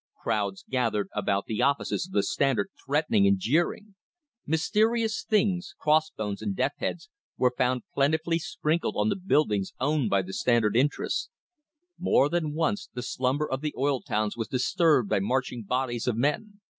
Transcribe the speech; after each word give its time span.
Crowds 0.23 0.65
gath 0.67 0.93
ered 0.93 1.05
about 1.13 1.45
the 1.45 1.61
offices 1.61 2.07
of 2.07 2.11
the 2.13 2.23
Standard 2.23 2.71
threatening 2.83 3.27
and 3.27 3.37
jeering. 3.37 3.93
Mysterious 4.47 5.23
things, 5.23 5.75
cross 5.77 6.09
bones 6.09 6.41
and 6.41 6.55
death 6.55 6.73
heads, 6.77 7.07
were 7.37 7.53
found 7.55 7.83
plentifully 7.93 8.39
sprinkled 8.39 8.95
on 8.97 9.09
the 9.09 9.15
buildings 9.15 9.73
owned 9.79 10.09
by 10.09 10.23
the 10.23 10.33
Standard 10.33 10.75
interests. 10.75 11.29
More 11.99 12.29
than 12.29 12.55
once 12.55 12.89
the 12.91 13.03
slumber 13.03 13.47
of 13.47 13.61
the 13.61 13.75
oil 13.77 14.01
towns 14.01 14.35
was 14.35 14.47
disturbed 14.47 15.07
by 15.07 15.19
marching 15.19 15.61
bodies 15.65 16.07
of 16.07 16.17
men. 16.17 16.61